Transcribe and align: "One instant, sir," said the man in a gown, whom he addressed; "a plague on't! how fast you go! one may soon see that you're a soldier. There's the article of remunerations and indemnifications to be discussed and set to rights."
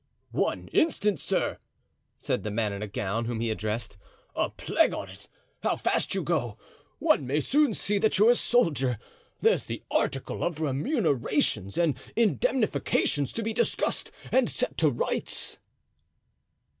"One 0.31 0.67
instant, 0.69 1.19
sir," 1.19 1.59
said 2.17 2.41
the 2.41 2.49
man 2.49 2.73
in 2.73 2.81
a 2.81 2.87
gown, 2.87 3.25
whom 3.25 3.39
he 3.39 3.51
addressed; 3.51 3.97
"a 4.35 4.49
plague 4.49 4.95
on't! 4.95 5.27
how 5.61 5.75
fast 5.75 6.15
you 6.15 6.23
go! 6.23 6.57
one 6.97 7.27
may 7.27 7.39
soon 7.39 7.75
see 7.75 7.99
that 7.99 8.17
you're 8.17 8.31
a 8.31 8.35
soldier. 8.35 8.97
There's 9.41 9.65
the 9.65 9.83
article 9.91 10.43
of 10.43 10.59
remunerations 10.59 11.77
and 11.77 11.99
indemnifications 12.15 13.31
to 13.33 13.43
be 13.43 13.53
discussed 13.53 14.09
and 14.31 14.49
set 14.49 14.75
to 14.79 14.89
rights." 14.89 15.59